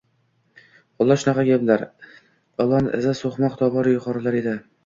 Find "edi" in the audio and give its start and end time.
4.45-4.61